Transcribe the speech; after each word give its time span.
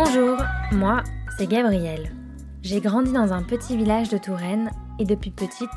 Bonjour, 0.00 0.38
moi, 0.70 1.02
c'est 1.36 1.48
Gabrielle. 1.48 2.12
J'ai 2.62 2.80
grandi 2.80 3.10
dans 3.10 3.32
un 3.32 3.42
petit 3.42 3.76
village 3.76 4.08
de 4.08 4.16
Touraine 4.16 4.70
et 5.00 5.04
depuis 5.04 5.32
petite, 5.32 5.68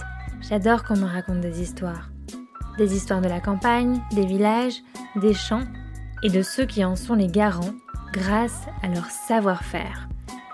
j'adore 0.41 0.83
qu'on 0.83 0.95
me 0.95 1.11
raconte 1.11 1.41
des 1.41 1.59
histoires. 1.59 2.11
Des 2.77 2.95
histoires 2.95 3.21
de 3.21 3.27
la 3.27 3.39
campagne, 3.39 3.99
des 4.11 4.27
villages, 4.27 4.83
des 5.15 5.33
champs 5.33 5.63
et 6.21 6.29
de 6.29 6.43
ceux 6.43 6.67
qui 6.67 6.85
en 6.85 6.95
sont 6.95 7.15
les 7.15 7.25
garants 7.25 7.73
grâce 8.13 8.67
à 8.83 8.89
leur 8.89 9.05
savoir-faire. 9.05 10.07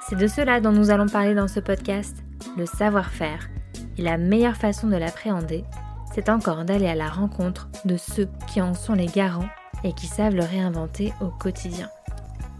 C'est 0.08 0.16
de 0.18 0.27
cela 0.27 0.62
dont 0.62 0.72
nous 0.72 0.90
allons 0.90 1.08
parler 1.08 1.36
dans 1.36 1.49
ce 1.49 1.59
podcast, 1.59 2.16
le 2.55 2.66
savoir-faire. 2.66 3.49
Et 3.98 4.02
la 4.02 4.18
meilleure 4.18 4.55
façon 4.55 4.88
de 4.88 4.95
l'appréhender, 4.95 5.66
c'est 6.16 6.30
encore 6.30 6.63
d'aller 6.63 6.88
à 6.88 6.95
la 6.95 7.09
rencontre 7.09 7.68
de 7.84 7.98
ceux 7.98 8.30
qui 8.48 8.62
en 8.62 8.73
sont 8.73 8.94
les 8.94 9.08
garants 9.08 9.49
et 9.84 9.91
qui 9.91 10.08
savent 10.08 10.36
le 10.36 10.45
réinventer 10.45 11.12
au 11.20 11.27
quotidien. 11.27 11.90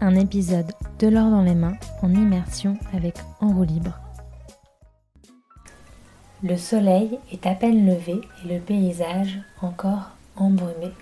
Un 0.00 0.14
épisode 0.14 0.70
de 1.00 1.08
l'or 1.08 1.28
dans 1.28 1.42
les 1.42 1.56
mains 1.56 1.76
en 2.02 2.14
immersion 2.14 2.76
avec 2.94 3.16
En 3.40 3.48
roue 3.48 3.64
libre. 3.64 3.98
Le 6.44 6.56
soleil 6.56 7.18
est 7.32 7.44
à 7.46 7.56
peine 7.56 7.84
levé 7.84 8.20
et 8.44 8.54
le 8.54 8.60
paysage 8.60 9.40
encore 9.60 10.10
embrumé. 10.36 10.92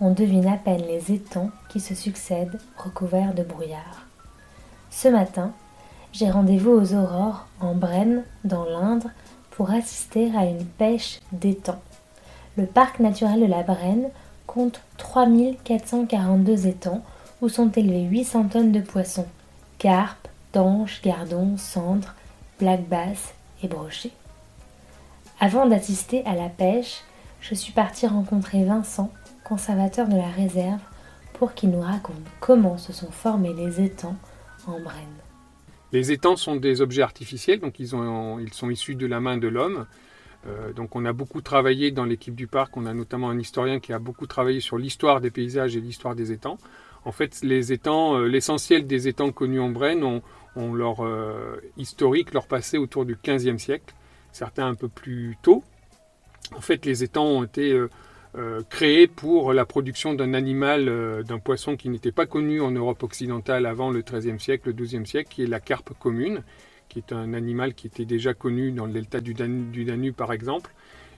On 0.00 0.12
devine 0.12 0.46
à 0.46 0.56
peine 0.56 0.80
les 0.80 1.12
étangs 1.12 1.50
qui 1.68 1.78
se 1.78 1.94
succèdent 1.94 2.58
recouverts 2.78 3.34
de 3.34 3.42
brouillard. 3.42 4.06
Ce 4.90 5.08
matin, 5.08 5.52
j'ai 6.14 6.30
rendez-vous 6.30 6.70
aux 6.70 6.94
aurores 6.94 7.48
en 7.60 7.74
Brenne, 7.74 8.24
dans 8.44 8.64
l'Indre, 8.64 9.10
pour 9.50 9.72
assister 9.72 10.32
à 10.34 10.46
une 10.46 10.64
pêche 10.64 11.20
d'étang. 11.32 11.82
Le 12.56 12.64
parc 12.64 12.98
naturel 12.98 13.40
de 13.40 13.46
la 13.46 13.62
Brenne 13.62 14.08
compte 14.46 14.80
3442 14.96 16.66
étangs 16.66 17.02
où 17.40 17.48
sont 17.48 17.70
élevés 17.70 18.04
800 18.04 18.48
tonnes 18.48 18.72
de 18.72 18.80
poissons, 18.80 19.28
carpes, 19.78 20.28
tanches, 20.52 21.00
gardons, 21.02 21.56
cendres, 21.56 22.14
plaques 22.58 22.88
basses 22.88 23.34
et 23.62 23.68
brochets. 23.68 24.12
Avant 25.38 25.66
d'assister 25.66 26.24
à 26.26 26.34
la 26.34 26.48
pêche, 26.48 27.02
je 27.40 27.54
suis 27.54 27.72
partie 27.72 28.06
rencontrer 28.06 28.64
Vincent, 28.64 29.10
conservateur 29.44 30.08
de 30.08 30.16
la 30.16 30.28
réserve, 30.28 30.80
pour 31.34 31.54
qu'il 31.54 31.70
nous 31.70 31.80
raconte 31.80 32.20
comment 32.40 32.76
se 32.76 32.92
sont 32.92 33.10
formés 33.10 33.54
les 33.54 33.80
étangs 33.80 34.16
en 34.66 34.78
Brenne. 34.78 35.06
Les 35.92 36.12
étangs 36.12 36.36
sont 36.36 36.56
des 36.56 36.82
objets 36.82 37.02
artificiels, 37.02 37.60
donc 37.60 37.80
ils 37.80 37.88
sont 37.88 38.70
issus 38.70 38.94
de 38.94 39.06
la 39.06 39.20
main 39.20 39.38
de 39.38 39.48
l'homme. 39.48 39.86
Euh, 40.46 40.72
donc 40.72 40.96
on 40.96 41.04
a 41.04 41.12
beaucoup 41.12 41.40
travaillé 41.40 41.90
dans 41.90 42.04
l'équipe 42.04 42.34
du 42.34 42.46
parc, 42.46 42.76
on 42.76 42.86
a 42.86 42.94
notamment 42.94 43.30
un 43.30 43.38
historien 43.38 43.80
qui 43.80 43.92
a 43.92 43.98
beaucoup 43.98 44.26
travaillé 44.26 44.60
sur 44.60 44.78
l'histoire 44.78 45.20
des 45.20 45.30
paysages 45.30 45.76
et 45.76 45.80
l'histoire 45.80 46.14
des 46.14 46.32
étangs. 46.32 46.58
En 47.04 47.12
fait, 47.12 47.40
les 47.42 47.72
étangs, 47.72 48.18
euh, 48.18 48.26
l'essentiel 48.26 48.86
des 48.86 49.08
étangs 49.08 49.32
connus 49.32 49.60
en 49.60 49.70
Brenne 49.70 50.04
ont, 50.04 50.22
leur 50.74 51.04
euh, 51.04 51.56
historique, 51.76 52.34
leur 52.34 52.46
passé 52.46 52.76
autour 52.76 53.06
du 53.06 53.16
XVe 53.16 53.56
siècle, 53.56 53.94
certains 54.32 54.66
un 54.66 54.74
peu 54.74 54.88
plus 54.88 55.36
tôt. 55.42 55.62
En 56.54 56.60
fait, 56.60 56.84
les 56.84 57.02
étangs 57.02 57.24
ont 57.24 57.44
été 57.44 57.72
euh, 58.36 58.62
créés 58.68 59.06
pour 59.06 59.52
la 59.52 59.64
production 59.64 60.12
d'un 60.12 60.34
animal, 60.34 61.24
d'un 61.24 61.38
poisson 61.38 61.76
qui 61.76 61.88
n'était 61.88 62.12
pas 62.12 62.26
connu 62.26 62.60
en 62.60 62.72
Europe 62.72 63.02
occidentale 63.02 63.64
avant 63.64 63.90
le 63.90 64.02
XIIIe 64.02 64.40
siècle, 64.40 64.68
le 64.68 64.72
XIIe 64.72 65.06
siècle, 65.06 65.28
qui 65.30 65.44
est 65.44 65.46
la 65.46 65.60
carpe 65.60 65.92
commune, 65.98 66.42
qui 66.88 66.98
est 66.98 67.12
un 67.12 67.32
animal 67.32 67.74
qui 67.74 67.86
était 67.86 68.04
déjà 68.04 68.34
connu 68.34 68.72
dans 68.72 68.86
le 68.86 68.92
delta 68.92 69.20
du, 69.20 69.32
Danube, 69.32 70.14
par 70.14 70.32
exemple. 70.32 70.72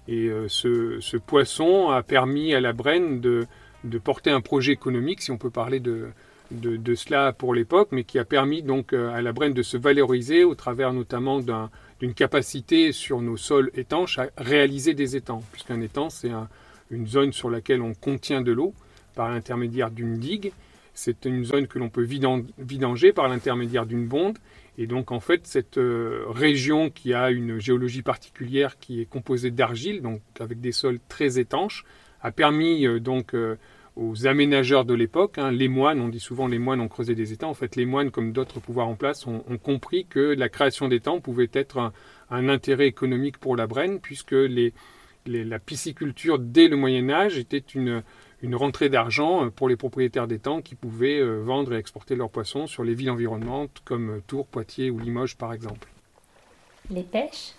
Et 0.08 0.30
ce, 0.48 0.98
ce, 1.00 1.16
poisson 1.16 1.90
a 1.90 2.02
permis 2.02 2.54
à 2.54 2.60
la 2.60 2.72
Brenne 2.72 3.20
de, 3.20 3.46
de 3.84 3.98
porter 3.98 4.30
un 4.30 4.40
projet 4.40 4.72
économique, 4.72 5.22
si 5.22 5.30
on 5.30 5.38
peut 5.38 5.50
parler 5.50 5.80
de, 5.80 6.08
de, 6.52 6.94
cela 6.94 7.32
pour 7.32 7.54
l'époque, 7.54 7.88
mais 7.92 8.04
qui 8.04 8.18
a 8.18 8.24
permis 8.24 8.62
donc 8.62 8.92
euh, 8.92 9.12
à 9.12 9.22
la 9.22 9.32
Brenne 9.32 9.54
de 9.54 9.62
se 9.62 9.76
valoriser 9.76 10.44
au 10.44 10.54
travers 10.54 10.92
notamment 10.92 11.40
d'une 11.40 12.14
capacité 12.14 12.92
sur 12.92 13.20
nos 13.20 13.36
sols 13.36 13.70
étanches 13.74 14.18
à 14.18 14.28
réaliser 14.36 14.94
des 14.94 15.16
étangs, 15.16 15.42
puisqu'un 15.52 15.80
étang 15.80 16.10
c'est 16.10 16.30
une 16.90 17.06
zone 17.06 17.32
sur 17.32 17.50
laquelle 17.50 17.80
on 17.80 17.94
contient 17.94 18.42
de 18.42 18.52
l'eau 18.52 18.74
par 19.14 19.30
l'intermédiaire 19.30 19.90
d'une 19.90 20.18
digue. 20.18 20.52
C'est 20.94 21.24
une 21.24 21.44
zone 21.44 21.66
que 21.66 21.78
l'on 21.78 21.88
peut 21.88 22.06
vidanger 22.58 23.12
par 23.12 23.28
l'intermédiaire 23.28 23.86
d'une 23.86 24.06
bonde. 24.06 24.38
Et 24.78 24.86
donc 24.86 25.10
en 25.10 25.20
fait, 25.20 25.46
cette 25.46 25.78
euh, 25.78 26.24
région 26.28 26.90
qui 26.90 27.14
a 27.14 27.30
une 27.30 27.58
géologie 27.58 28.02
particulière 28.02 28.78
qui 28.78 29.00
est 29.00 29.06
composée 29.06 29.50
d'argile, 29.50 30.02
donc 30.02 30.20
avec 30.40 30.60
des 30.60 30.72
sols 30.72 30.98
très 31.08 31.38
étanches, 31.38 31.84
a 32.22 32.30
permis 32.30 32.86
euh, 32.86 33.00
donc 33.00 33.34
aux 33.96 34.26
aménageurs 34.26 34.84
de 34.84 34.94
l'époque, 34.94 35.38
hein, 35.38 35.50
les 35.50 35.68
moines, 35.68 36.00
on 36.00 36.08
dit 36.08 36.20
souvent 36.20 36.46
les 36.46 36.58
moines 36.58 36.80
ont 36.80 36.88
creusé 36.88 37.14
des 37.14 37.32
étangs, 37.32 37.50
en 37.50 37.54
fait 37.54 37.76
les 37.76 37.84
moines 37.84 38.10
comme 38.10 38.32
d'autres 38.32 38.60
pouvoirs 38.60 38.88
en 38.88 38.94
place 38.94 39.26
ont, 39.26 39.42
compris 39.62 40.06
que 40.06 40.18
la 40.18 40.48
création 40.48 40.88
d'étangs 40.88 41.20
pouvait 41.20 41.50
être 41.52 41.92
un, 42.30 42.48
intérêt 42.48 42.86
économique 42.86 43.36
pour 43.36 43.54
la 43.54 43.66
Brenne 43.66 44.00
puisque 44.00 44.34
la 45.26 45.58
pisciculture 45.58 46.38
dès 46.38 46.68
le 46.68 46.76
Moyen 46.76 47.10
Âge 47.10 47.36
était 47.36 47.58
une, 47.58 48.02
une 48.40 48.54
rentrée 48.54 48.88
d'argent 48.88 49.50
pour 49.50 49.68
les 49.68 49.76
propriétaires 49.76 50.26
d'étangs 50.26 50.62
qui 50.62 50.74
pouvaient 50.74 51.20
euh, 51.20 51.42
vendre 51.42 51.74
et 51.74 51.76
exporter 51.76 52.16
leurs 52.16 52.30
poissons 52.30 52.66
sur 52.66 52.84
les 52.84 52.94
villes 52.94 53.10
environnantes 53.10 53.82
comme 53.84 54.22
Tours, 54.26 54.46
Poitiers 54.46 54.90
ou 54.90 54.98
Limoges 54.98 55.36
par 55.36 55.52
exemple. 55.52 55.88
Les 56.88 57.02
pêches 57.02 57.52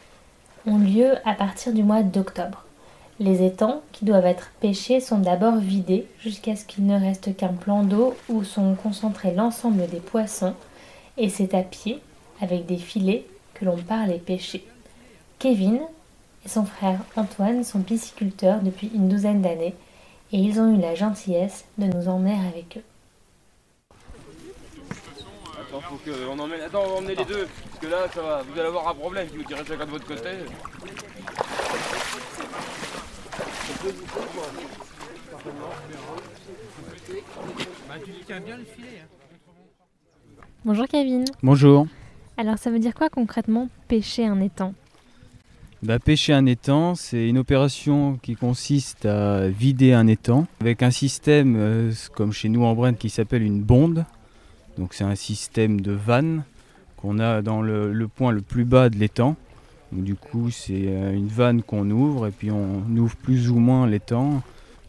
ont 0.66 0.80
lieu 0.80 1.14
à 1.26 1.36
partir 1.36 1.74
du 1.74 1.84
mois 1.84 2.02
d'octobre. 2.02 2.66
Les 3.24 3.42
étangs 3.42 3.82
qui 3.94 4.04
doivent 4.04 4.26
être 4.26 4.52
pêchés 4.60 5.00
sont 5.00 5.20
d'abord 5.20 5.56
vidés 5.56 6.08
jusqu'à 6.20 6.58
ce 6.58 6.66
qu'il 6.66 6.86
ne 6.86 7.00
reste 7.00 7.38
qu'un 7.38 7.54
plan 7.54 7.84
d'eau 7.84 8.18
où 8.28 8.44
sont 8.44 8.76
concentrés 8.76 9.34
l'ensemble 9.34 9.88
des 9.88 10.02
poissons 10.02 10.56
et 11.16 11.30
c'est 11.30 11.54
à 11.54 11.62
pied, 11.62 12.02
avec 12.42 12.66
des 12.66 12.76
filets, 12.76 13.26
que 13.54 13.64
l'on 13.64 13.78
part 13.78 14.08
les 14.08 14.18
pêcher. 14.18 14.68
Kevin 15.40 15.80
et 16.46 16.50
son 16.50 16.66
frère 16.66 17.00
Antoine 17.16 17.64
sont 17.64 17.80
pisciculteurs 17.80 18.60
depuis 18.60 18.92
une 18.94 19.08
douzaine 19.08 19.42
d'années 19.42 19.76
et 20.34 20.38
ils 20.38 20.60
ont 20.60 20.76
eu 20.76 20.82
la 20.82 20.94
gentillesse 20.94 21.64
de 21.78 21.86
nous 21.86 22.10
emmener 22.10 22.36
avec 22.50 22.76
eux. 22.76 22.84
Attends, 25.62 25.82
on 26.30 26.36
va 26.36 26.44
emmener 26.94 27.16
les 27.16 27.26
deux, 27.26 27.48
parce 27.70 27.80
que 27.80 27.88
là, 27.88 28.00
ça 28.14 28.22
va, 28.22 28.42
vous 28.44 28.60
allez 28.60 28.68
avoir 28.68 28.90
un 28.90 28.94
problème 28.94 29.30
si 29.32 29.38
vous 29.38 29.44
tirez 29.44 29.64
chacun 29.66 29.86
de 29.86 29.92
votre 29.92 30.06
côté. 30.06 30.30
Bonjour 40.64 40.88
Kevin. 40.88 41.26
Bonjour. 41.42 41.88
Alors 42.38 42.58
ça 42.58 42.72
veut 42.72 42.80
dire 42.80 42.94
quoi 42.94 43.10
concrètement 43.10 43.68
pêcher 43.90 44.26
un 44.26 44.40
étang? 44.40 44.74
Bah, 45.82 46.00
Pêcher 46.00 46.32
un 46.32 46.46
étang, 46.46 46.96
c'est 46.96 47.28
une 47.28 47.38
opération 47.38 48.18
qui 48.22 48.36
consiste 48.38 49.06
à 49.06 49.50
vider 49.50 49.92
un 49.92 50.08
étang 50.08 50.48
avec 50.62 50.82
un 50.82 50.92
système, 50.92 51.58
euh, 51.58 51.92
comme 52.16 52.32
chez 52.32 52.48
nous 52.48 52.64
en 52.64 52.74
Brenne, 52.76 52.96
qui 52.96 53.10
s'appelle 53.10 53.44
une 53.44 53.62
bonde. 53.62 54.06
Donc 54.78 54.94
c'est 54.94 55.04
un 55.04 55.16
système 55.16 55.82
de 55.82 55.92
vanne 55.92 56.44
qu'on 56.96 57.20
a 57.20 57.42
dans 57.42 57.62
le 57.62 58.08
point 58.08 58.32
le 58.32 58.42
plus 58.42 58.64
bas 58.64 58.90
de 58.90 58.96
l'étang 58.96 59.36
du 59.94 60.16
coup, 60.16 60.50
c'est 60.50 60.88
euh, 60.88 61.14
une 61.14 61.28
vanne 61.28 61.62
qu'on 61.62 61.90
ouvre 61.90 62.28
et 62.28 62.32
puis 62.32 62.52
on 62.52 62.84
ouvre 62.98 63.16
plus 63.16 63.50
ou 63.50 63.56
moins 63.56 63.88
l'étang 63.88 64.42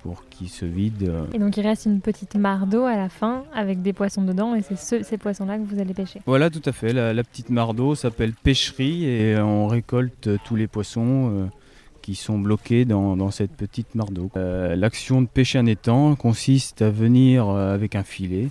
pour 0.02 0.28
qu'il 0.28 0.48
se 0.48 0.66
vide. 0.66 1.10
Et 1.32 1.38
donc 1.38 1.56
il 1.56 1.62
reste 1.62 1.86
une 1.86 2.00
petite 2.00 2.34
mare 2.34 2.66
d'eau 2.66 2.84
à 2.84 2.96
la 2.96 3.08
fin 3.08 3.44
avec 3.54 3.80
des 3.80 3.94
poissons 3.94 4.22
dedans 4.22 4.54
et 4.54 4.60
c'est 4.62 5.02
ces 5.02 5.18
poissons-là 5.18 5.56
que 5.58 5.64
vous 5.64 5.80
allez 5.80 5.94
pêcher. 5.94 6.20
Voilà, 6.26 6.50
tout 6.50 6.62
à 6.66 6.72
fait. 6.72 6.92
La, 6.92 7.24
petite 7.24 7.48
mare 7.48 7.72
d'eau 7.72 7.94
s'appelle 7.94 8.32
pêcherie 8.32 9.06
et 9.06 9.38
on 9.38 9.66
récolte 9.66 10.28
tous 10.44 10.56
les 10.56 10.66
poissons 10.66 11.30
euh, 11.30 11.46
qui 12.02 12.16
sont 12.16 12.38
bloqués 12.38 12.84
dans, 12.84 13.30
cette 13.30 13.52
petite 13.52 13.94
mare 13.94 14.10
d'eau. 14.10 14.30
Euh, 14.36 14.76
l'action 14.76 15.22
de 15.22 15.26
pêcher 15.26 15.58
un 15.58 15.66
étang 15.66 16.16
consiste 16.16 16.82
à 16.82 16.90
venir 16.90 17.48
avec 17.48 17.94
un 17.94 18.02
filet 18.02 18.50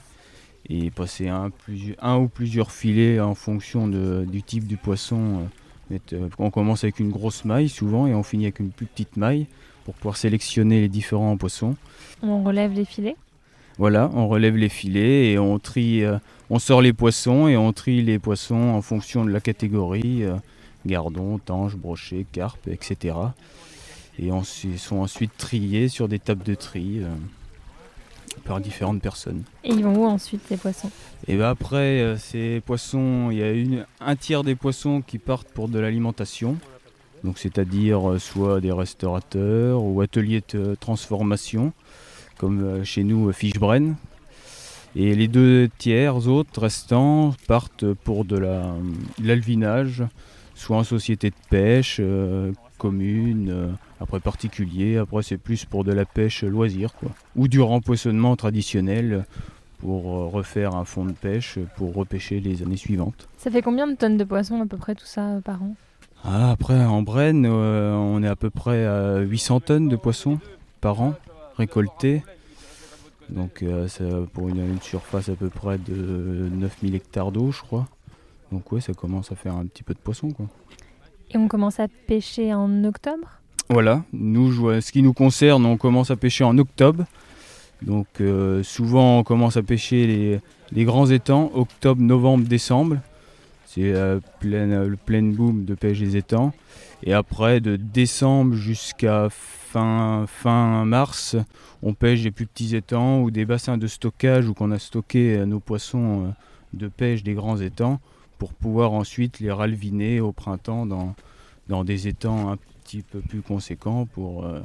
et 0.69 0.91
passer 0.91 1.27
un, 1.27 1.51
ou 2.17 2.27
plusieurs 2.27 2.71
filets 2.71 3.19
en 3.19 3.35
fonction 3.35 3.88
du 3.88 4.44
type 4.44 4.67
du 4.67 4.77
poisson 4.77 5.17
euh, 5.17 5.45
on 6.39 6.50
commence 6.50 6.83
avec 6.83 7.00
une 7.00 7.09
grosse 7.09 7.45
maille 7.45 7.69
souvent 7.69 8.07
et 8.07 8.13
on 8.13 8.24
finit 8.24 8.45
avec 8.45 8.59
une 8.59 8.71
plus 8.71 8.85
petite 8.85 9.18
maille 9.18 9.47
pour 9.85 9.94
pouvoir 9.95 10.18
sélectionner 10.18 10.81
les 10.81 10.89
différents 10.89 11.35
poissons. 11.38 11.75
On 12.21 12.44
relève 12.44 12.74
les 12.74 12.85
filets 12.85 13.15
Voilà, 13.77 14.09
on 14.13 14.27
relève 14.27 14.56
les 14.56 14.69
filets 14.69 15.31
et 15.31 15.39
on 15.39 15.59
trie, 15.59 16.03
euh, 16.03 16.18
on 16.50 16.59
sort 16.59 16.81
les 16.81 16.94
poissons 16.94 17.47
et 17.47 17.57
on 17.57 17.74
trie 17.74 18.01
les 18.01 18.19
poissons 18.19 18.56
en 18.56 18.81
fonction 18.81 19.25
de 19.25 19.31
la 19.31 19.41
catégorie, 19.41 20.24
euh, 20.24 20.35
gardon, 20.85 21.38
tange, 21.38 21.75
brochet, 21.75 22.25
carpe, 22.31 22.68
etc. 22.68 23.15
Et 24.19 24.31
on, 24.31 24.44
ils 24.63 24.79
sont 24.79 24.97
ensuite 24.97 25.36
triés 25.38 25.89
sur 25.89 26.07
des 26.07 26.19
tables 26.19 26.44
de 26.44 26.56
tri 26.56 27.01
par 28.45 28.59
différentes 28.59 29.01
personnes. 29.01 29.43
Et 29.63 29.69
ils 29.71 29.83
vont 29.83 29.95
où 29.95 30.05
ensuite 30.05 30.41
ces 30.47 30.57
poissons? 30.57 30.89
Et 31.27 31.35
bien 31.35 31.49
après 31.49 32.01
euh, 32.01 32.17
ces 32.17 32.61
poissons, 32.65 33.29
il 33.31 33.37
y 33.37 33.43
a 33.43 33.51
une, 33.51 33.85
un 34.01 34.15
tiers 34.15 34.43
des 34.43 34.55
poissons 34.55 35.01
qui 35.05 35.17
partent 35.17 35.47
pour 35.49 35.69
de 35.69 35.79
l'alimentation, 35.79 36.57
donc 37.23 37.37
c'est-à-dire 37.37 38.09
euh, 38.09 38.19
soit 38.19 38.59
des 38.59 38.71
restaurateurs 38.73 39.81
ou 39.83 40.01
ateliers 40.01 40.43
de 40.53 40.75
transformation, 40.79 41.71
comme 42.37 42.61
euh, 42.63 42.83
chez 42.83 43.03
nous 43.03 43.31
Fishbren. 43.31 43.95
Et 44.95 45.15
les 45.15 45.27
deux 45.27 45.69
tiers 45.77 46.27
autres 46.27 46.61
restants 46.61 47.33
partent 47.47 47.93
pour 47.93 48.25
de 48.25 48.37
la- 48.37 48.75
de 49.19 49.27
l'alvinage, 49.27 50.03
soit 50.53 50.77
en 50.77 50.83
société 50.83 51.29
de 51.31 51.35
pêche, 51.49 51.99
commune, 52.77 53.75
après 54.03 54.19
particulier, 54.19 54.97
après 54.97 55.23
c'est 55.23 55.38
plus 55.38 55.65
pour 55.65 55.83
de 55.83 55.94
la 55.94 56.05
pêche 56.05 56.44
loisir, 56.44 56.94
quoi. 56.94 57.09
Ou 57.35 57.47
du 57.47 57.61
rempoissonnement 57.61 58.35
traditionnel 58.35 59.25
pour 59.79 60.13
euh, 60.13 60.27
refaire 60.27 60.75
un 60.75 60.85
fond 60.85 61.05
de 61.05 61.13
pêche 61.13 61.57
pour 61.77 61.95
repêcher 61.95 62.39
les 62.39 62.61
années 62.61 62.77
suivantes. 62.77 63.27
Ça 63.38 63.50
fait 63.50 63.61
combien 63.61 63.88
de 63.88 63.95
tonnes 63.95 64.17
de 64.17 64.23
poissons 64.23 64.61
à 64.61 64.65
peu 64.65 64.77
près 64.77 64.94
tout 64.94 65.05
ça 65.05 65.21
euh, 65.29 65.41
par 65.41 65.63
an? 65.63 65.75
Ah, 66.25 66.51
après, 66.51 66.83
en 66.85 67.01
Brenne, 67.01 67.45
euh, 67.45 67.94
on 67.95 68.23
est 68.23 68.27
à 68.27 68.35
peu 68.35 68.50
près 68.50 68.85
à 68.85 69.19
800 69.19 69.59
tonnes 69.61 69.89
de 69.89 69.95
poissons 69.95 70.39
par 70.79 71.01
an 71.01 71.15
récoltés. 71.57 72.23
Donc, 73.29 73.61
euh, 73.63 73.88
ça, 73.88 74.03
pour 74.33 74.50
une, 74.50 74.59
une 74.59 74.81
surface 74.81 75.29
à 75.29 75.35
peu 75.35 75.50
près 75.50 75.77
de 75.77 76.50
9000 76.51 76.95
hectares 76.95 77.31
d'eau, 77.31 77.51
je 77.51 77.61
crois. 77.61 77.88
Donc, 78.51 78.71
ouais, 78.71 78.81
ça 78.81 78.94
commence 78.94 79.31
à 79.31 79.35
faire 79.35 79.55
un 79.55 79.65
petit 79.65 79.83
peu 79.83 79.94
de 79.94 80.00
poisson, 80.00 80.31
quoi. 80.31 80.47
Et 81.31 81.38
on 81.38 81.47
commence 81.47 81.79
à 81.79 81.88
pêcher 82.07 82.53
en 82.53 82.83
octobre? 82.83 83.39
Voilà, 83.69 84.04
nous, 84.13 84.81
ce 84.81 84.92
qui 84.92 85.01
nous 85.01 85.13
concerne, 85.13 85.65
on 85.65 85.77
commence 85.77 86.12
à 86.12 86.15
pêcher 86.15 86.44
en 86.44 86.57
octobre. 86.57 87.06
Donc, 87.81 88.07
euh, 88.21 88.63
souvent, 88.63 89.19
on 89.19 89.24
commence 89.24 89.57
à 89.57 89.63
pêcher 89.63 90.42
les, 90.71 90.86
grands 90.86 91.07
étangs, 91.07 91.51
octobre, 91.54 92.01
novembre, 92.01 92.45
décembre. 92.48 92.98
C'est 93.65 93.94
euh, 93.94 94.19
pleine- 94.39 94.86
le 94.86 94.95
plein 94.98 95.24
boom 95.24 95.65
de 95.65 95.74
pêche 95.74 96.00
des 96.00 96.15
étangs. 96.18 96.54
Et 97.04 97.13
après, 97.13 97.60
de 97.60 97.75
décembre 97.75 98.56
jusqu'à 98.56 99.27
fin, 99.30 100.86
mars, 100.86 101.36
on 101.81 101.94
pêche 101.94 102.21
des 102.21 102.31
plus 102.31 102.45
petits 102.45 102.75
étangs 102.75 103.21
ou 103.21 103.31
des 103.31 103.45
bassins 103.45 103.77
de 103.77 103.88
stockage 103.88 104.48
où 104.48 104.54
on 104.60 104.71
a 104.71 104.80
stocké 104.80 105.38
euh, 105.38 105.45
nos 105.45 105.60
poissons 105.60 106.25
euh, 106.25 106.30
de 106.74 106.88
pêche 106.88 107.24
des 107.24 107.33
grands 107.33 107.60
étangs 107.60 108.00
pour 108.38 108.54
pouvoir 108.54 108.94
ensuite 108.94 109.39
les 109.39 109.51
ralviner 109.51 110.19
au 110.21 110.31
printemps 110.31 110.86
dans, 110.86 111.15
dans 111.69 111.83
des 111.83 112.07
étangs 112.07 112.51
un 112.51 112.57
petit 112.83 113.01
peu 113.01 113.19
plus 113.21 113.41
conséquents 113.41 114.06
pour 114.06 114.45
euh, 114.45 114.59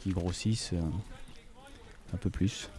qu'ils 0.00 0.14
grossissent 0.14 0.72
euh, 0.74 2.14
un 2.14 2.16
peu 2.16 2.30
plus. 2.30 2.70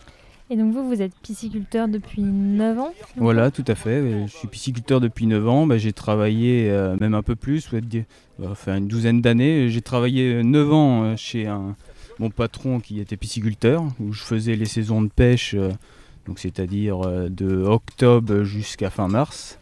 Et 0.52 0.58
donc 0.58 0.74
vous, 0.74 0.88
vous 0.88 1.02
êtes 1.02 1.14
pisciculteur 1.22 1.88
depuis 1.88 2.24
9 2.24 2.80
ans 2.80 2.94
Voilà, 3.18 3.52
tout 3.52 3.66
à 3.68 3.76
fait. 3.76 4.00
Euh, 4.02 4.26
Je 4.26 4.36
suis 4.36 4.48
pisciculteur 4.48 5.00
depuis 5.00 5.28
9 5.28 5.48
ans. 5.48 5.68
Bah, 5.68 5.78
j'ai 5.78 5.94
travaillé 5.94 6.72
euh, 6.72 6.98
même 7.00 7.14
un 7.14 7.22
peu 7.22 7.36
plus, 7.36 7.70
enfin 8.44 8.78
une 8.78 8.88
douzaine 8.88 9.22
d'années. 9.22 9.70
J'ai 9.70 9.82
travaillé 9.82 10.44
9 10.44 10.74
ans 10.74 11.16
chez 11.18 11.46
un, 11.46 11.76
mon 12.18 12.32
patron 12.32 12.80
qui 12.80 13.00
était 13.00 13.16
pisciculteur, 13.16 13.84
où 14.00 14.12
je 14.12 14.24
faisais 14.24 14.56
les 14.56 14.66
saisons 14.66 15.04
de 15.04 15.10
pêche, 15.10 15.54
euh, 15.54 15.70
donc 16.26 16.40
c'est-à-dire 16.40 17.02
de 17.30 17.64
octobre 17.64 18.42
jusqu'à 18.44 18.90
fin 18.90 19.08
mars. 19.08 19.59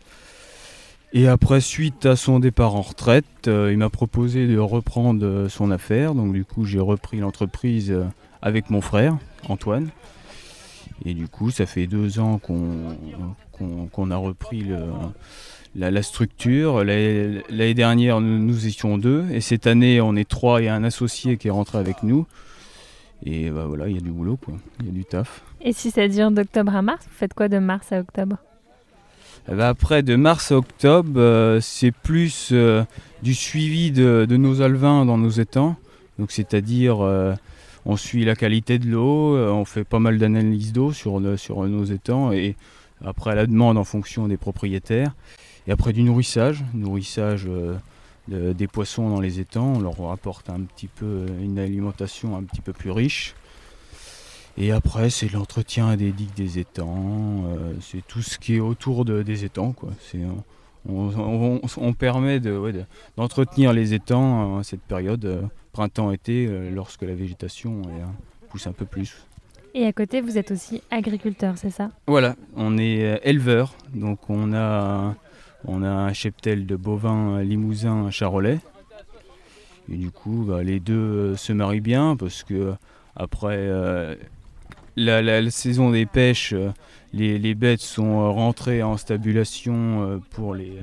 Et 1.13 1.27
après, 1.27 1.61
suite 1.61 2.05
à 2.05 2.15
son 2.15 2.39
départ 2.39 2.75
en 2.75 2.81
retraite, 2.81 3.47
euh, 3.47 3.71
il 3.71 3.77
m'a 3.77 3.89
proposé 3.89 4.45
de 4.45 4.57
reprendre 4.57 5.25
euh, 5.25 5.49
son 5.49 5.71
affaire. 5.71 6.13
Donc 6.13 6.33
du 6.33 6.43
coup, 6.43 6.65
j'ai 6.65 6.79
repris 6.79 7.17
l'entreprise 7.19 7.91
euh, 7.91 8.03
avec 8.41 8.69
mon 8.69 8.81
frère, 8.81 9.17
Antoine. 9.47 9.89
Et 11.05 11.13
du 11.13 11.27
coup, 11.27 11.49
ça 11.49 11.65
fait 11.65 11.87
deux 11.87 12.19
ans 12.19 12.39
qu'on 12.39 12.95
qu'on 13.91 14.11
a 14.11 14.17
repris 14.17 14.65
la, 15.75 16.01
structure. 16.03 16.83
L'année 16.83 17.73
dernière, 17.73 18.19
nous, 18.21 18.37
nous 18.37 18.67
étions 18.67 18.99
deux. 18.99 19.25
Et 19.31 19.41
cette 19.41 19.65
année, 19.65 19.99
on 19.99 20.15
est 20.15 20.27
trois 20.29 20.61
et 20.61 20.69
un 20.69 20.83
associé 20.83 21.37
qui 21.37 21.47
est 21.47 21.51
rentré 21.51 21.79
avec 21.79 22.03
nous. 22.03 22.27
Et 23.25 23.49
bah 23.49 23.65
voilà, 23.67 23.87
il 23.87 23.95
y 23.95 23.97
a 23.97 24.01
du 24.01 24.11
boulot, 24.11 24.37
quoi. 24.37 24.55
Il 24.79 24.85
y 24.87 24.89
a 24.89 24.91
du 24.91 25.05
taf. 25.05 25.41
Et 25.61 25.73
si 25.73 25.89
ça 25.89 26.07
dure 26.07 26.29
d'octobre 26.29 26.75
à 26.75 26.83
mars, 26.83 27.05
vous 27.05 27.17
faites 27.17 27.33
quoi 27.33 27.47
de 27.47 27.57
mars 27.57 27.91
à 27.91 27.99
octobre? 27.99 28.37
Après, 29.47 30.03
de 30.03 30.15
mars 30.15 30.51
à 30.51 30.57
octobre, 30.57 31.19
euh, 31.19 31.59
c'est 31.61 31.91
plus 31.91 32.49
euh, 32.51 32.83
du 33.23 33.33
suivi 33.33 33.91
de, 33.91 34.25
nos 34.29 34.61
alevins 34.61 35.05
dans 35.05 35.17
nos 35.17 35.29
étangs. 35.29 35.75
Donc, 36.19 36.31
c'est-à-dire, 36.31 37.01
euh, 37.01 37.33
on 37.85 37.95
suit 37.95 38.25
la 38.25 38.35
qualité 38.35 38.79
de 38.79 38.87
l'eau, 38.87 39.37
on 39.37 39.63
fait 39.63 39.85
pas 39.85 39.99
mal 39.99 40.17
d'analyses 40.17 40.73
d'eau 40.73 40.91
sur, 40.91 41.19
nos 41.19 41.83
étangs 41.85 42.33
et 42.33 42.55
après 43.05 43.35
la 43.35 43.45
demande 43.45 43.77
en 43.77 43.85
fonction 43.85 44.27
des 44.27 44.37
propriétaires. 44.37 45.13
Et 45.67 45.71
après 45.71 45.93
du 45.93 46.03
nourrissage, 46.03 46.63
nourrissage 46.73 47.47
de- 48.27 48.51
des 48.51 48.67
poissons 48.67 49.09
dans 49.09 49.21
les 49.21 49.39
étangs, 49.39 49.75
on 49.77 49.79
leur 49.79 50.11
apporte 50.11 50.49
un 50.49 50.61
petit 50.61 50.87
peu 50.87 51.27
une 51.41 51.59
alimentation 51.59 52.35
un 52.35 52.43
petit 52.43 52.61
peu 52.61 52.73
plus 52.73 52.91
riche. 52.91 53.35
Et 54.57 54.71
après, 54.71 55.09
c'est 55.09 55.31
l'entretien 55.31 55.95
des 55.95 56.11
digues 56.11 56.33
des 56.35 56.57
étangs, 56.59 57.45
euh, 57.47 57.73
c'est 57.81 58.05
tout 58.07 58.21
ce 58.23 58.39
qui 58.39 58.55
est 58.55 58.59
autour 58.59 59.05
de- 59.05 59.21
des 59.21 59.45
étangs. 59.45 59.71
Quoi. 59.71 59.89
C'est, 59.99 60.19
on, 60.89 61.09
on- 61.15 61.59
on- 61.61 61.61
on 61.77 61.93
permet 61.93 62.39
de, 62.39 62.57
ouais, 62.57 62.73
de- 62.73 62.83
d'entretenir 63.17 63.71
les 63.71 63.93
étangs 63.93 64.57
à 64.57 64.63
cette 64.63 64.81
période, 64.81 65.23
euh, 65.25 65.41
printemps-été, 65.73 66.47
euh, 66.47 66.71
lorsque 66.71 67.03
la 67.03 67.13
végétation 67.13 67.83
euh, 67.85 68.03
pousse 68.49 68.65
un 68.65 68.71
peu 68.71 68.85
plus. 68.85 69.25
Et 69.75 69.85
à 69.85 69.93
côté, 69.93 70.21
vous 70.21 70.39
êtes 70.39 70.49
aussi 70.49 70.81
agriculteur, 70.89 71.53
c'est 71.57 71.69
ça? 71.69 71.91
Voilà, 72.07 72.35
on 72.55 72.79
est 72.79 73.03
euh, 73.05 73.17
éleveur, 73.23 73.75
donc 73.93 74.27
on 74.27 74.53
a, 74.53 75.13
on 75.65 75.83
a 75.83 75.89
un 75.89 76.13
cheptel 76.13 76.65
de 76.65 76.75
bovins 76.75 77.43
limousin 77.43 78.09
charolais. 78.09 78.57
Et 79.91 79.97
du 79.97 80.09
coup, 80.09 80.45
bah, 80.47 80.63
les 80.63 80.79
deux 80.79 80.95
euh, 80.95 81.35
se 81.37 81.53
marient 81.53 81.79
bien 81.79 82.15
parce 82.15 82.43
que 82.43 82.73
après 83.15 83.55
euh, 83.57 84.15
la, 84.97 85.21
la- 85.21 85.49
saison 85.49 85.91
des 85.91 86.05
pêches, 86.05 86.53
euh, 86.53 86.71
les, 87.13 87.55
bêtes 87.55 87.81
sont 87.81 88.19
euh, 88.19 88.29
rentrées 88.29 88.83
en 88.83 88.97
stabulation 88.97 90.03
euh, 90.03 90.17
pour 90.31 90.53
les, 90.53 90.73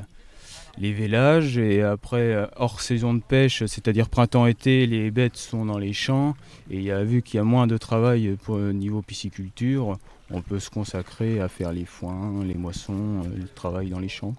les 0.78 0.92
vélages. 0.92 1.58
Et 1.58 1.82
après, 1.82 2.48
hors 2.56 2.80
saison 2.80 3.12
de 3.12 3.22
pêche, 3.22 3.64
c'est-à-dire 3.66 4.08
printemps-été, 4.08 4.86
les 4.86 5.10
bêtes 5.10 5.36
sont 5.36 5.66
dans 5.66 5.78
les 5.78 5.92
champs. 5.92 6.34
Et 6.70 6.80
y 6.80 6.90
a 6.90 7.04
vu 7.04 7.20
qu'il 7.20 7.36
y 7.36 7.40
a 7.40 7.44
moins 7.44 7.66
de 7.66 7.76
travail 7.76 8.36
pour 8.42 8.58
niveau 8.58 9.02
pisciculture 9.02 9.98
on 10.30 10.40
peut 10.40 10.58
se 10.58 10.70
consacrer 10.70 11.40
à 11.40 11.48
faire 11.48 11.72
les 11.72 11.84
foins, 11.84 12.44
les 12.44 12.54
moissons, 12.54 13.22
le 13.36 13.46
travail 13.46 13.90
dans 13.90 14.00
les 14.00 14.08
champs. 14.08 14.34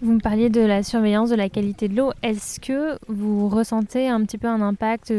Vous 0.00 0.12
me 0.12 0.20
parliez 0.20 0.48
de 0.48 0.60
la 0.60 0.82
surveillance 0.82 1.30
de 1.30 1.34
la 1.34 1.48
qualité 1.48 1.88
de 1.88 1.96
l'eau. 1.96 2.12
Est-ce 2.22 2.60
que 2.60 2.98
vous 3.08 3.48
ressentez 3.48 4.08
un 4.08 4.22
petit 4.24 4.38
peu 4.38 4.46
un 4.46 4.60
impact 4.60 5.12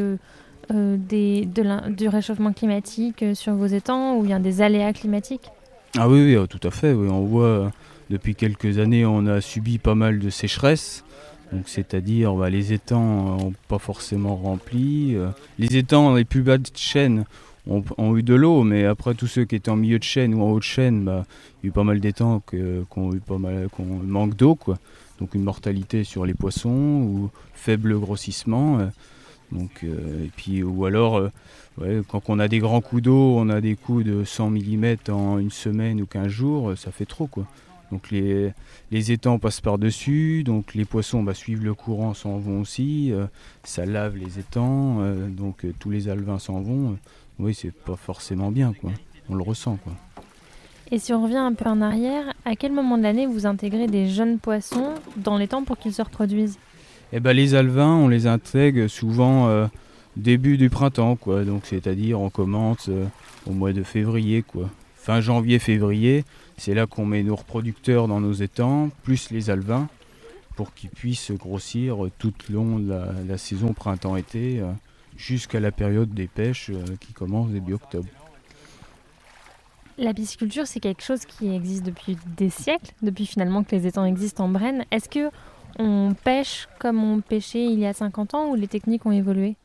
euh, 0.72 0.98
du 0.98 2.08
réchauffement 2.08 2.54
climatique 2.54 3.24
euh, 3.24 3.34
sur 3.34 3.54
vos 3.54 3.66
étangs 3.66 4.16
ou 4.16 4.24
bien 4.24 4.40
des 4.40 4.62
aléas 4.62 4.94
climatiques 4.94 5.50
Ah 5.98 6.08
oui, 6.08 6.22
oui, 6.24 6.36
euh, 6.36 6.46
tout 6.46 6.60
à 6.68 6.72
fait. 6.72 6.94
oui. 6.94 7.08
On 7.10 7.26
voit 7.26 7.44
euh, 7.46 7.70
depuis 8.10 8.36
quelques 8.36 8.80
années, 8.80 9.06
on 9.06 9.26
a 9.26 9.42
subi 9.42 9.78
pas 9.78 9.96
mal 9.96 10.20
de 10.20 10.30
sécheresse. 10.30 11.04
Donc, 11.52 11.64
c'est-à-dire, 11.68 12.34
bah, 12.36 12.50
les 12.50 12.74
étangs 12.74 13.38
n'ont 13.38 13.54
pas 13.68 13.80
forcément 13.80 14.36
rempli. 14.36 15.18
les 15.58 15.78
étangs 15.78 16.14
les 16.14 16.26
plus 16.26 16.44
bas 16.44 16.60
de 16.60 16.68
chaîne 16.76 17.26
ont, 17.68 18.18
eu 18.18 18.24
de 18.24 18.36
l'eau, 18.36 18.64
mais 18.64 18.86
après, 18.86 19.16
tous 19.16 19.28
ceux 19.28 19.46
qui 19.46 19.56
étaient 19.56 19.72
en 19.72 19.76
milieu 19.76 19.98
de 19.98 20.04
chaîne 20.04 20.36
ou 20.36 20.44
en 20.44 20.52
haut 20.52 20.60
de 20.60 20.64
chaîne, 20.64 21.04
bah, 21.04 21.26
il 21.62 21.66
y 21.66 21.68
a 21.68 21.70
eu 21.70 21.72
pas 21.72 21.84
mal 21.84 22.00
d'étangs 22.00 22.42
qui 22.48 22.58
ont 22.96 23.14
eu 23.14 23.20
pas 23.20 23.40
mal, 23.40 23.68
qui 23.76 23.82
ont 23.82 24.00
manque 24.04 24.36
d'eau, 24.36 24.56
quoi. 24.56 24.78
Donc, 25.20 25.34
une 25.34 25.44
mortalité 25.44 26.04
sur 26.04 26.26
les 26.26 26.36
poissons 26.36 26.70
ou 26.70 27.30
faible 27.54 28.00
grossissement. 28.00 28.90
Donc, 29.52 29.84
euh, 29.84 30.26
et 30.26 30.32
puis, 30.36 30.64
ou 30.64 30.86
alors, 30.86 31.30
euh, 31.82 32.04
quand 32.08 32.30
on 32.30 32.40
a 32.40 32.48
des 32.48 32.60
grands 32.60 32.82
coups 32.82 33.04
d'eau, 33.04 33.36
on 33.38 33.50
a 33.50 33.62
des 33.62 33.76
coups 33.76 34.06
de 34.06 34.24
100 34.24 34.52
mm 34.52 34.96
en 35.10 35.40
une 35.40 35.52
semaine 35.52 36.02
ou 36.02 36.06
15 36.06 36.28
jours, 36.28 36.70
euh, 36.70 36.76
ça 36.76 36.92
fait 36.92 37.06
trop 37.06 37.28
quoi. 37.28 37.46
Donc 37.92 38.12
les, 38.12 38.54
étangs 38.92 39.40
passent 39.40 39.62
par-dessus, 39.62 40.44
donc 40.44 40.76
les 40.76 40.86
poissons 40.86 41.24
bah, 41.24 41.34
suivent 41.34 41.64
le 41.64 41.74
courant, 41.74 42.14
s'en 42.14 42.38
vont 42.38 42.62
aussi, 42.62 43.12
ça 43.64 43.84
lave 43.84 44.16
les 44.16 44.38
étangs, 44.38 45.00
donc 45.30 45.66
tous 45.80 45.90
les 45.90 46.08
alevins 46.08 46.38
s'en 46.38 46.62
vont. 46.62 47.00
oui, 47.40 47.56
c'est 47.56 47.74
pas 47.74 47.96
forcément 47.96 48.52
bien 48.52 48.74
quoi. 48.80 48.92
On 49.28 49.34
le 49.34 49.42
ressent 49.42 49.80
quoi. 49.84 49.94
Et 50.92 51.00
si 51.00 51.14
on 51.14 51.24
revient 51.24 51.38
un 51.38 51.54
peu 51.54 51.68
en 51.68 51.82
arrière, 51.82 52.32
à 52.46 52.56
quel 52.56 52.74
moment 52.74 52.96
de 52.96 53.02
l'année 53.02 53.26
vous 53.26 53.48
intégrez 53.48 53.88
des 53.88 54.08
jeunes 54.08 54.38
poissons 54.38 54.94
dans 55.18 55.40
les 55.40 55.48
temps 55.48 55.64
pour 55.64 55.80
qu'ils 55.80 55.96
se 55.96 56.04
reproduisent? 56.04 56.60
Eh 57.12 57.20
ben, 57.20 57.34
les 57.34 57.56
alevins, 57.56 57.96
on 57.96 58.08
les 58.08 58.28
intègre 58.28 58.88
souvent 58.88 59.48
euh, 59.48 59.66
début 60.16 60.58
du 60.58 60.70
printemps, 60.70 61.16
quoi. 61.16 61.44
Donc, 61.44 61.66
c'est-à-dire, 61.66 62.22
on 62.22 62.30
commence 62.30 62.88
euh, 62.88 63.06
au 63.48 63.52
mois 63.52 63.74
de 63.74 63.82
février, 63.82 64.44
quoi. 64.44 64.70
Fin 64.96 65.20
janvier, 65.20 65.58
février, 65.58 66.24
c'est 66.58 66.76
là 66.76 66.86
qu'on 66.86 67.06
met 67.06 67.24
nos 67.24 67.36
reproducteurs 67.36 68.08
dans 68.08 68.20
nos 68.20 68.34
étangs, 68.34 68.92
plus 69.02 69.32
les 69.32 69.50
alevins, 69.50 69.88
pour 70.56 70.76
qu'ils 70.76 70.92
puissent 70.92 71.32
grossir 71.32 72.06
euh, 72.06 72.12
tout 72.20 72.34
le 72.48 72.56
long 72.56 72.78
de 72.78 72.94
la, 73.28 73.38
saison 73.40 73.74
printemps-été, 73.74 74.62
jusqu'à 75.18 75.60
la 75.60 75.72
période 75.72 76.14
des 76.14 76.28
pêches 76.28 76.72
qui 77.00 77.14
commence 77.14 77.50
début 77.50 77.74
octobre. 77.74 78.08
La 79.98 80.14
pisciculture, 80.14 80.68
c'est 80.68 80.80
quelque 80.80 81.04
chose 81.04 81.26
qui 81.26 81.54
existe 81.54 81.84
depuis 81.84 82.18
des 82.38 82.50
siècles, 82.50 82.94
depuis 83.02 83.26
finalement 83.26 83.64
que 83.64 83.76
les 83.76 83.88
étangs 83.88 84.06
existent 84.06 84.46
en 84.46 84.50
Brenne. 84.50 84.86
Est-ce 84.92 85.10
que 85.10 85.30
on 85.78 86.14
pêche 86.24 86.68
comme 86.80 87.04
on 87.04 87.22
pêchait 87.22 87.66
il 87.66 87.80
y 87.80 87.86
a 87.86 87.94
50 87.94 88.34
ans 88.34 88.50
ou 88.50 88.56
les 88.56 88.68
techniques 88.68 89.06
ont 89.06 89.12
évolué? 89.12 89.56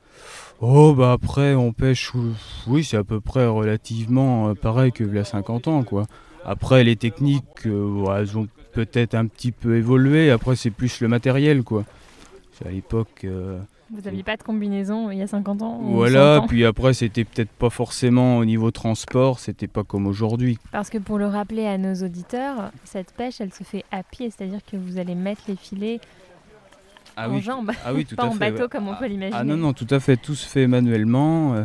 Oh 0.61 0.95
bah 0.95 1.13
après 1.13 1.55
on 1.55 1.73
pêche, 1.73 2.15
ou- 2.15 2.35
oui 2.67 2.85
c'est 2.85 2.97
à 2.97 3.05
peu 3.05 3.21
près 3.21 3.47
relativement 3.47 4.49
euh, 4.51 4.55
pareil 4.55 4.93
que 4.93 5.03
il 5.05 5.15
y 5.15 5.19
a 5.19 5.25
50 5.25 5.69
ans 5.69 5.83
quoi. 5.83 6.07
Après, 6.47 6.85
les 6.85 6.97
techniques, 6.97 7.65
elles 7.65 8.37
ont 8.37 8.47
peut-être 8.73 9.15
un 9.15 9.25
petit 9.27 9.51
peu 9.51 9.77
évolué. 9.79 10.31
Après, 10.31 10.57
c'est 10.57 10.69
plus 10.71 11.01
le 11.01 11.09
matériel, 11.09 11.63
quoi. 11.63 11.85
À 12.67 12.69
l'époque. 12.69 13.25
Vous 13.95 14.01
n'aviez 14.01 14.25
pas 14.25 14.37
de 14.37 14.43
combinaison 14.43 15.11
il 15.13 15.19
y 15.19 15.23
a 15.23 15.27
50 15.29 15.63
ans 15.63 15.81
Voilà, 15.83 16.45
puis 16.49 16.65
après, 16.65 16.95
c'était 16.95 17.25
peut-être 17.25 17.51
pas 17.51 17.71
forcément 17.71 18.39
au 18.39 18.45
niveau 18.45 18.73
transport, 18.73 19.39
c'était 19.39 19.69
pas 19.69 19.85
comme 19.85 20.07
aujourd'hui. 20.07 20.59
Parce 20.73 20.91
que 20.91 20.99
pour 20.99 21.17
le 21.17 21.27
rappeler 21.27 21.67
à 21.67 21.79
nos 21.79 21.95
auditeurs, 21.95 22.73
cette 22.85 23.13
pêche, 23.13 23.41
elle 23.41 23.53
se 23.53 23.63
fait 23.63 23.85
à 23.93 24.03
pied, 24.03 24.31
c'est-à-dire 24.31 24.61
que 24.65 24.77
vous 24.77 24.99
allez 24.99 25.15
mettre 25.15 25.43
les 25.47 25.57
filets 25.57 26.01
ah 27.17 27.31
en 27.31 27.39
jambes, 27.41 27.71
ah 27.85 27.95
oui, 27.95 28.05
tout 28.05 28.17
pas 28.17 28.25
à 28.25 28.27
en 28.27 28.33
fait, 28.33 28.51
bateau 28.51 28.69
comme 28.69 28.89
on 28.89 28.97
peut 28.97 29.07
l'imaginer. 29.07 29.37
Ah 29.39 29.45
non, 29.45 29.57
non, 29.57 29.73
tout 29.73 29.87
à 29.91 30.01
fait, 30.01 30.17
tout 30.17 30.35
se 30.35 30.47
fait 30.47 30.67
manuellement. 30.67 31.55
Euh, 31.55 31.65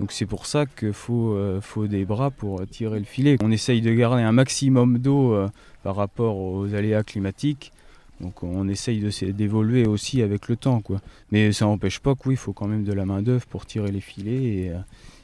donc 0.00 0.12
c'est 0.12 0.26
pour 0.26 0.46
ça 0.46 0.66
qu'il 0.66 0.92
faut, 0.92 1.32
euh, 1.32 1.60
faut 1.60 1.86
des 1.86 2.04
bras 2.04 2.30
pour 2.30 2.60
euh, 2.60 2.66
tirer 2.66 2.98
le 2.98 3.04
filet. 3.04 3.36
On 3.42 3.50
essaye 3.50 3.80
de 3.80 3.92
garder 3.92 4.22
un 4.22 4.32
maximum 4.32 4.98
d'eau 4.98 5.36
par 5.82 5.96
rapport 5.96 6.38
aux 6.38 6.74
aléas 6.74 7.02
climatiques. 7.02 7.72
Donc 8.20 8.42
on 8.42 8.68
essaye 8.68 9.00
d'évoluer 9.32 9.86
aussi 9.86 10.22
avec 10.22 10.48
le 10.48 10.56
temps. 10.56 10.80
Quoi. 10.80 11.00
Mais 11.30 11.52
ça 11.52 11.66
n'empêche 11.66 12.00
pas 12.00 12.14
qu'il 12.14 12.36
faut 12.36 12.52
quand 12.52 12.66
même 12.66 12.84
de 12.84 12.92
la 12.92 13.04
main 13.04 13.22
d'œuvre 13.22 13.46
pour 13.46 13.66
tirer 13.66 13.90
les 13.90 14.00
filets 14.00 14.72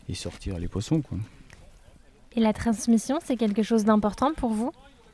et, 0.09 0.15
sortir 0.15 0.59
les 0.59 0.69
poissons. 0.69 1.01
Quoi. 1.01 1.17
Et 2.37 2.41
la 2.41 2.53
transmission, 2.53 3.19
c'est 3.25 3.37
quelque 3.37 3.63
chose 3.63 3.85
d'important 3.85 4.33
pour 4.35 4.51
vous? 4.51 4.73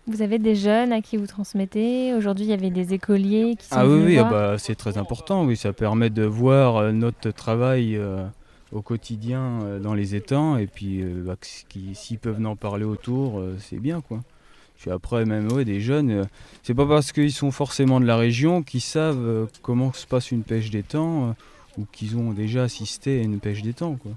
Vous 0.08 0.22
avez 0.22 0.38
des 0.38 0.54
jeunes 0.54 0.92
à 0.92 1.02
qui 1.02 1.18
vous 1.18 1.26
transmettez? 1.26 2.14
Aujourd'hui, 2.14 2.46
il 2.46 2.48
y 2.48 2.54
avait 2.54 2.70
des 2.70 2.94
écoliers 2.94 3.56
qui 3.56 3.66
sont 3.66 3.76
Ah 3.76 3.86
oui, 3.86 4.02
oui 4.04 4.18
ah 4.18 4.24
bah, 4.24 4.58
c'est 4.58 4.74
très 4.74 4.96
important. 4.96 5.44
Oui, 5.44 5.56
ça 5.56 5.72
permet 5.72 6.08
de 6.08 6.24
voir 6.24 6.76
euh, 6.76 6.92
notre 6.92 7.30
travail 7.30 7.94
euh, 7.96 8.26
au 8.72 8.80
quotidien 8.80 9.60
euh, 9.62 9.78
dans 9.78 9.92
les 9.92 10.14
étangs 10.14 10.56
et 10.56 10.66
puis 10.66 11.02
bah, 11.02 11.36
s'ils 11.42 12.18
peuvent 12.18 12.44
en 12.44 12.56
parler 12.56 12.84
autour, 12.84 13.42
c'est 13.58 13.78
bien 13.78 14.00
quoi. 14.00 14.20
Puis 14.78 14.90
après, 14.90 15.24
même 15.24 15.50
ouais, 15.52 15.64
des 15.64 15.80
jeunes, 15.80 16.26
c'est 16.62 16.74
pas 16.74 16.86
parce 16.86 17.12
qu'ils 17.12 17.32
sont 17.32 17.50
forcément 17.50 18.00
de 18.00 18.06
la 18.06 18.16
région 18.16 18.62
qu'ils 18.62 18.80
savent 18.80 19.48
comment 19.60 19.92
se 19.92 20.06
passe 20.06 20.30
une 20.30 20.44
pêche 20.44 20.70
d'étang 20.70 21.34
ou 21.76 21.84
qu'ils 21.92 22.16
ont 22.16 22.32
déjà 22.32 22.62
assisté 22.62 23.20
à 23.20 23.22
une 23.22 23.40
pêche 23.40 23.62
d'étang 23.62 23.96
quoi. 23.96 24.12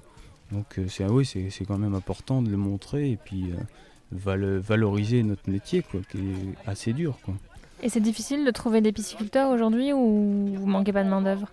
Donc 0.52 0.78
c'est 0.88 1.04
oui, 1.06 1.24
c'est 1.24 1.64
quand 1.64 1.78
même 1.78 1.94
important 1.94 2.42
de 2.42 2.50
le 2.50 2.56
montrer 2.56 3.10
et 3.10 3.16
puis 3.16 3.52
valoriser 4.12 5.22
notre 5.22 5.48
métier, 5.50 5.82
quoi, 5.82 6.00
qui 6.10 6.18
est 6.18 6.68
assez 6.70 6.92
dur. 6.92 7.18
Quoi. 7.24 7.34
Et 7.82 7.88
c'est 7.88 8.00
difficile 8.00 8.44
de 8.44 8.50
trouver 8.50 8.80
des 8.80 8.92
pisciculteurs 8.92 9.50
aujourd'hui 9.50 9.92
ou 9.92 10.54
vous 10.54 10.66
manquez 10.66 10.92
pas 10.92 11.04
de 11.04 11.08
main-d'œuvre? 11.08 11.48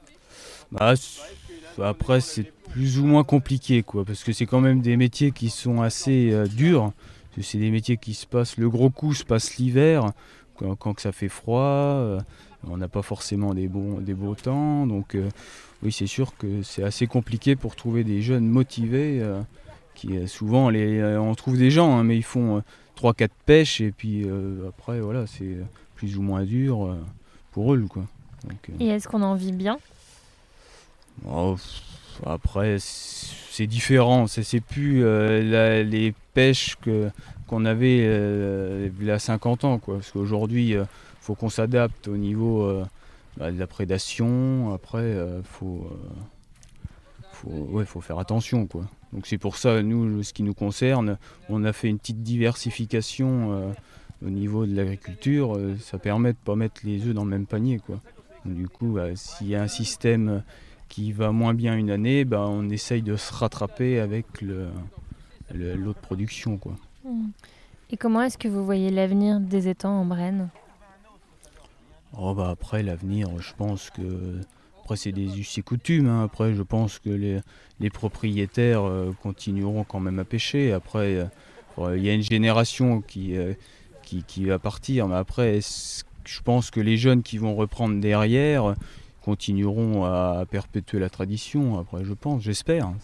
Bah, 0.72 0.94
Après, 1.82 2.22
c'est 2.22 2.52
plus 2.72 3.00
ou 3.00 3.06
moins 3.06 3.24
compliqué, 3.24 3.82
quoi, 3.82 4.06
parce 4.06 4.24
que 4.24 4.32
c'est 4.32 4.46
quand 4.46 4.62
même 4.62 4.82
des 4.82 4.98
métiers 4.98 5.32
qui 5.32 5.50
sont 5.50 5.82
assez 5.82 6.32
euh, 6.32 6.46
C'est 7.42 7.58
des 7.58 7.72
métiers 7.72 7.98
qui 7.98 8.14
se 8.14 8.26
passent, 8.26 8.58
le 8.58 8.70
gros 8.70 8.90
coup 8.90 9.14
se 9.14 9.24
passe 9.24 9.58
l'hiver, 9.58 10.12
quand, 10.56 10.76
quand, 10.76 11.00
ça 11.00 11.12
fait 11.12 11.30
froid, 11.30 11.62
euh, 11.62 12.20
on 12.68 12.78
n'a 12.78 12.88
pas 12.88 13.02
forcément 13.02 13.54
des, 13.54 13.68
bons, 13.68 14.00
des 14.00 14.14
beaux 14.14 14.36
temps, 14.36 14.86
donc 14.86 15.16
euh, 15.16 15.30
oui, 15.84 15.92
c'est 15.92 16.08
sûr 16.08 16.36
que 16.38 16.62
c'est 16.64 16.84
assez 16.84 17.08
compliqué 17.08 17.56
pour 17.56 17.76
trouver 17.76 18.04
des 18.04 18.22
jeunes 18.22 18.48
motivés 18.48 19.24
qui 20.00 20.28
souvent 20.28 20.70
les, 20.70 21.00
euh, 21.00 21.20
on 21.20 21.36
trouve 21.36 21.58
des 21.58 21.72
gens, 21.72 21.98
hein, 21.98 22.04
mais 22.04 22.16
ils 22.16 22.24
font 22.24 22.64
3-4 22.98 23.24
euh, 23.24 23.28
pêches 23.46 23.82
et 23.82 23.92
puis 23.92 24.24
euh, 24.26 24.70
après 24.70 25.02
voilà 25.02 25.28
c'est 25.28 25.58
plus 25.96 26.18
ou 26.18 26.22
moins 26.22 26.44
dur 26.44 26.96
pour 27.52 27.74
eux 27.74 27.86
quoi. 27.90 28.04
et 28.80 28.88
est-ce 28.88 29.08
qu'on 29.08 29.22
en 29.22 29.36
vit 29.36 29.52
bien? 29.52 29.78
Oh, 31.28 31.58
Après 32.26 32.78
c'est 32.80 33.36
différent, 33.68 34.28
c'est 34.28 34.62
plus 34.62 35.04
les 35.04 36.14
pêches 36.34 36.78
qu'on 37.48 37.66
avait 37.66 38.00
il 39.00 39.06
y 39.06 39.12
a 39.12 39.20
50 39.20 39.64
ans 39.64 39.80
quoi, 39.80 39.96
parce 39.96 40.12
qu'aujourd'hui 40.12 40.72
il 40.72 40.86
faut 41.22 41.36
qu'on 41.36 41.50
s'adapte 41.50 42.08
au 42.08 42.18
niveau 42.18 42.72
bah, 43.38 43.52
de 43.52 43.60
la 43.60 43.68
prédation. 43.68 44.74
Après 44.74 45.16
faut 45.44 45.88
faut, 47.34 47.84
faut 47.86 48.02
faire 48.02 48.20
attention 48.20 48.68
quoi. 48.68 48.86
Donc 49.14 49.26
c'est 49.26 49.38
pour 49.38 49.58
ça, 49.58 49.82
nous, 49.82 50.24
ce 50.24 50.34
qui 50.34 50.44
nous 50.44 50.54
concerne, 50.54 51.18
on 51.50 51.64
a 51.64 51.74
fait 51.74 51.88
une 51.88 51.98
petite 51.98 52.22
diversification 52.22 53.54
euh, 53.54 53.72
au 54.26 54.30
niveau 54.30 54.66
de 54.66 54.76
l'agriculture. 54.76 55.56
Euh, 55.56 55.76
ça 55.80 55.98
permet 55.98 56.34
de 56.34 56.38
ne 56.38 56.46
pas 56.46 56.56
mettre 56.56 56.82
les 56.84 57.08
œufs 57.08 57.14
dans 57.14 57.24
le 57.24 57.32
même 57.32 57.48
panier. 57.48 57.80
Quoi. 57.80 58.00
du 58.46 58.68
coup, 58.68 58.94
bah, 58.94 59.16
s'il 59.16 59.48
y 59.48 59.56
a 59.56 59.64
un 59.64 59.68
système 59.68 60.44
qui 60.90 61.12
va 61.12 61.32
moins 61.32 61.54
bien 61.54 61.78
une 61.78 61.92
année, 61.92 62.26
bah, 62.26 62.46
on 62.48 62.70
essaye 62.70 63.02
de 63.02 63.16
se 63.16 63.32
rattraper 63.34 64.00
avec 64.00 64.26
l'autre 64.42 66.02
production. 66.02 66.58
Quoi. 66.58 66.76
Mmh. 67.06 67.30
Et 67.92 67.98
comment 67.98 68.22
est-ce 68.22 68.38
que 68.38 68.48
vous 68.48 68.66
voyez 68.66 68.92
l'avenir 68.92 69.40
des 69.40 69.68
étangs 69.68 70.02
en 70.02 70.06
Brenne 70.06 70.50
oh, 72.18 72.34
bah 72.34 72.50
Après, 72.50 72.84
l'avenir, 72.84 73.30
je 73.40 73.54
pense 73.56 73.90
que 73.90 74.42
après, 74.90 74.98
c'est 74.98 75.12
des 75.12 75.40
us 75.40 75.58
et 75.60 75.62
coutumes. 75.62 76.08
Hein. 76.08 76.24
Après, 76.24 76.56
je 76.56 76.64
pense 76.64 76.98
que 76.98 77.10
les, 77.80 77.90
propriétaires 77.92 78.84
euh, 78.84 79.12
continueront 79.22 79.84
quand 79.84 80.00
même 80.00 80.18
à 80.18 80.24
pêcher. 80.24 80.72
Après, 80.72 81.28
euh, 81.78 81.96
il 81.96 82.04
y 82.04 82.10
a 82.10 82.14
une 82.14 82.24
génération 82.24 83.02
qui, 83.02 83.38
euh, 83.38 83.54
qui, 84.04 84.46
va 84.46 84.58
partir. 84.58 85.08
Mais 85.08 85.16
après, 85.16 85.60
je 86.26 86.42
pense 86.42 86.72
que 86.72 86.80
les 86.80 86.98
jeunes 86.98 87.22
qui 87.22 87.38
vont 87.38 87.56
reprendre 87.56 88.00
derrière 88.00 88.74
continueront 89.24 90.06
à 90.06 90.44
perpétuer 90.50 91.00
la 91.00 91.10
tradition. 91.10 91.80
Après, 91.80 92.04
je 92.04 92.14
pense, 92.14 92.42
j'espère. 92.42 92.88
Hein. 92.88 92.98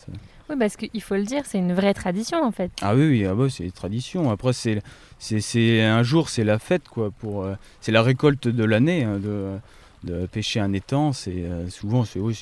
Oui, 0.49 0.55
parce 0.59 0.75
qu'il 0.75 1.01
faut 1.01 1.15
le 1.15 1.23
dire, 1.23 1.43
c'est 1.45 1.57
une 1.57 1.73
vraie 1.73 1.93
tradition 1.93 2.43
en 2.43 2.51
fait. 2.51 2.71
Ah 2.81 2.95
oui, 2.95 3.07
oui 3.07 3.25
ah 3.25 3.33
bah, 3.33 3.49
c'est 3.49 3.65
une 3.65 3.71
tradition. 3.71 4.29
Après, 4.31 4.53
c'est, 4.53 4.81
c'est, 5.19 5.81
un 5.81 6.03
jour, 6.03 6.29
c'est 6.29 6.43
la 6.43 6.59
fête, 6.59 6.87
quoi. 6.87 7.11
Pour, 7.11 7.47
c'est 7.81 7.91
la 7.91 8.01
récolte 8.01 8.47
de 8.47 8.63
l'année. 8.63 9.03
Hein, 9.03 9.19
de, 9.19 9.57
de 10.05 10.25
pêcher 10.27 10.59
un 10.59 10.71
étang, 10.73 11.11
c'est 11.13 11.43
euh, 11.43 11.67
souvent 11.69 12.05
c'est 12.05 12.19
oui, 12.19 12.39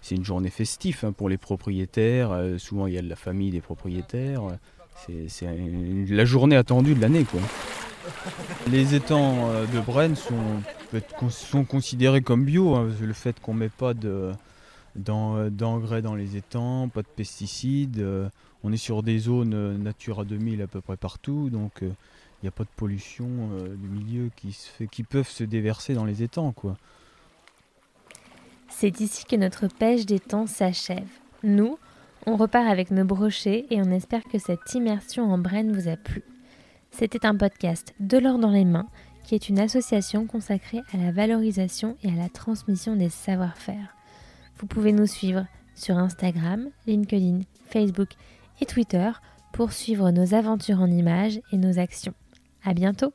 c'est 0.00 0.14
une 0.14 0.24
journée 0.24 0.50
festive 0.50 1.00
hein, 1.04 1.12
pour 1.12 1.28
les 1.28 1.36
propriétaires. 1.36 2.32
Euh, 2.32 2.58
souvent 2.58 2.86
il 2.86 2.94
y 2.94 2.98
a 2.98 3.02
de 3.02 3.08
la 3.08 3.16
famille 3.16 3.50
des 3.50 3.60
propriétaires. 3.60 4.42
C'est 5.28 5.46
la 6.08 6.24
journée 6.24 6.56
attendue 6.56 6.94
de 6.94 7.00
l'année 7.00 7.24
quoi. 7.24 7.40
Les 8.70 8.94
étangs 8.94 9.50
euh, 9.50 9.66
de 9.66 9.80
Brenne 9.80 10.16
sont, 10.16 10.34
sont 11.30 11.64
considérés 11.64 12.22
comme 12.22 12.44
bio. 12.44 12.74
Hein, 12.74 12.90
le 13.00 13.12
fait 13.12 13.40
qu'on 13.40 13.54
ne 13.54 13.60
met 13.60 13.68
pas 13.68 13.94
d'engrais 14.96 16.02
dans, 16.02 16.14
les 16.14 16.36
étangs, 16.36 16.88
pas 16.88 17.02
de 17.02 17.08
pesticides. 17.08 18.04
on 18.62 18.72
est 18.72 18.76
sur 18.76 19.02
des 19.02 19.18
zones 19.18 19.82
Natura 19.82 20.24
2000 20.24 20.62
à 20.62 20.66
peu 20.66 20.80
près 20.80 20.96
partout, 20.96 21.50
donc 21.50 21.72
il 21.80 21.94
n'y 22.42 22.48
a 22.48 22.52
pas 22.52 22.64
de 22.64 22.68
pollution 22.76 23.26
du 23.76 23.88
milieu 23.88 24.30
qui, 24.36 24.52
se 24.52 24.84
qui 24.84 25.02
peuvent 25.02 25.28
se 25.28 25.44
déverser 25.44 25.94
dans 25.94 26.04
les 26.04 26.22
étangs. 26.22 26.54
C'est 28.68 29.00
ici 29.00 29.24
que 29.24 29.36
notre 29.36 29.68
pêche 29.68 30.04
temps 30.28 30.46
s'achève. 30.46 31.08
Nous, 31.42 31.78
on 32.26 32.36
repart 32.36 32.66
avec 32.66 32.90
nos 32.90 33.04
brochets 33.04 33.66
et 33.70 33.80
on 33.80 33.90
espère 33.90 34.24
que 34.24 34.38
cette 34.38 34.74
immersion 34.74 35.30
en 35.30 35.38
Brenne 35.38 35.72
vous 35.72 35.88
a 35.88 35.96
plu. 35.96 36.22
C'était 36.90 37.26
un 37.26 37.36
podcast 37.36 37.94
De 38.00 38.18
l'or 38.18 38.38
dans 38.38 38.50
les 38.50 38.64
mains, 38.64 38.88
qui 39.24 39.34
est 39.34 39.48
une 39.48 39.58
association 39.58 40.26
consacrée 40.26 40.82
à 40.92 40.96
la 40.96 41.10
valorisation 41.10 41.96
et 42.02 42.10
à 42.10 42.16
la 42.16 42.28
transmission 42.28 42.94
des 42.94 43.08
savoir-faire. 43.08 43.96
Vous 44.58 44.66
pouvez 44.66 44.92
nous 44.92 45.06
suivre 45.06 45.46
sur 45.74 45.98
Instagram, 45.98 46.68
LinkedIn, 46.86 47.40
Facebook 47.68 48.10
et 48.60 48.66
Twitter 48.66 49.10
pour 49.52 49.72
suivre 49.72 50.10
nos 50.10 50.34
aventures 50.34 50.80
en 50.80 50.90
images 50.90 51.40
et 51.52 51.56
nos 51.56 51.78
actions. 51.78 52.14
À 52.64 52.74
bientôt! 52.74 53.12